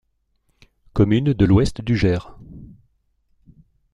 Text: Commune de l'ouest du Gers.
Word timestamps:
Commune 0.93 1.31
de 1.35 1.45
l'ouest 1.45 1.81
du 1.83 1.95
Gers. 1.95 2.33